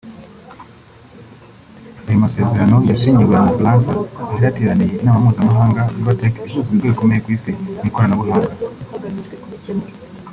Ayo 2.07 2.17
masezerano 2.23 2.77
yasinyiwe 2.89 3.35
mu 3.43 3.49
Bufaransa 3.51 3.91
ahari 4.23 4.43
hateraniye 4.47 4.93
inama 5.01 5.23
mpuzamahanga 5.23 5.79
ya 5.81 5.93
VivaTech 5.95 6.35
ihuza 6.37 6.67
ibigo 6.71 6.87
bikomeye 6.91 7.19
ku 7.23 7.29
isi 7.35 7.51
mu 7.79 7.85
ikoranabuhanga 7.89 8.53